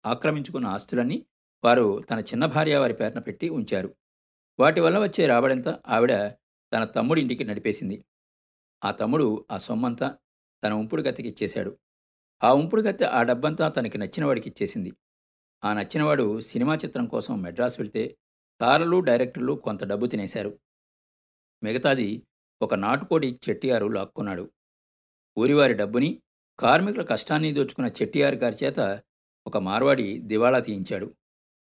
[0.06, 1.26] ఆక్రమించుకున్న ఆస్తులన్నీ
[1.64, 3.94] వారు తన చిన్న భార్య వారి పేరున పెట్టి ఉంచారు.
[4.60, 6.28] వాటి వల్ల వచ్చే రాబడంతా ఆవిడ
[6.72, 8.04] తన తమ్ముడి ఇంటికి నడిపేసింది.
[8.84, 10.18] ఆ తమ్ముడు ఆ సొమ్మంతా
[10.64, 11.78] తన ఉంపుడు గత్తెకి ఇచ్చేశాడు.
[12.44, 14.92] ఆ ఉంపుడు గత్తె ఆ డబ్బంతా తనకి నచ్చిన వాడికి ఇచ్చేసింది.
[15.64, 18.16] ఆ నచ్చినవాడు సినిమా చిత్రం కోసం మెడ్రాస్ వెళ్తే
[18.60, 20.58] తారలు డైరెక్టర్లు కొంత డబ్బు తినేశారు.
[21.62, 22.22] మిగతాది
[22.62, 24.50] ఒక నాటుకోడి చెట్టియారు లాక్కున్నాడు.
[25.38, 26.22] ఊరివారి డబ్బుని
[26.58, 29.02] కార్మికుల కష్టాన్ని దోచుకున్న చెట్టియారు గారి చేత
[29.46, 31.14] ఒక మార్వాడి దివాళా తీయించాడు.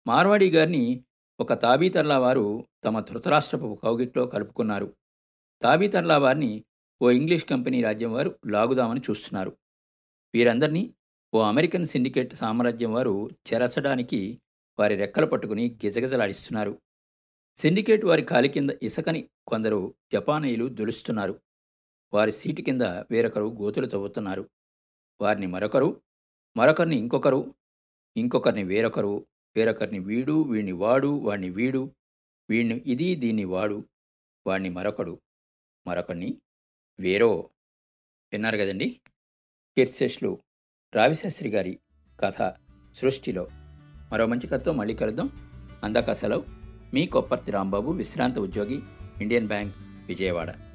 [0.08, 1.04] మార్వాడి గారిని
[1.40, 4.96] ఒక తాబీతర్లా వారు తమ ధృతరాష్ట్రపు కౌగిట్లో కలుపుకున్నారు.
[5.62, 6.64] తాబీతర్లా వారిని
[7.02, 9.58] ఓ ఇంగ్లీష్ కంపెనీ రాజ్యం వారు లాగుదామని చూస్తున్నారు.
[10.34, 10.94] వీరందరినీ
[11.34, 14.42] ఓ అమెరికన్ సిండికేట్ సామ్రాజ్యం వారు చెరచడానికి
[14.80, 16.82] వారి రెక్కలు పట్టుకుని గిజగిజలాడిస్తున్నారు.
[17.58, 21.40] సిండికేట్ వారి కాలి కింద ఇసుకని కొందరు జపానీయులు దొలుస్తున్నారు.
[22.14, 24.50] వారి సీటు కింద వేరొకరు గోతులు తవ్వుతున్నారు.
[25.22, 26.02] వారిని మరొకరు
[26.58, 27.56] మరొకరిని ఇంకొకరు
[28.18, 31.92] ఇంకొకరిని వేరొకరు వేరొకరిని వీడు వీడిని వాడు వాడిని వీడు
[32.50, 33.84] వీడిని ఇది దీన్ని వాడు
[34.48, 35.22] వాడిని మరొకడు
[35.88, 36.38] మరొకడిని
[37.00, 37.50] వేరో
[38.32, 39.02] విన్నారు కదండి?
[39.78, 40.40] కీర్తిశేషులు
[40.96, 41.80] రావిశాస్త్రి గారి
[42.20, 42.56] కథ
[42.94, 43.48] సృష్టిలో.
[44.12, 45.28] మరో మంచి కథతో మళ్ళీ కలుద్దాం.
[45.84, 46.46] అందాక సెలవు.
[46.94, 48.80] మీ కొప్పర్తి రాంబాబు విశ్రాంత ఉద్యోగి
[49.22, 49.76] ఇండియన్ బ్యాంక్
[50.08, 50.73] విజయవాడ.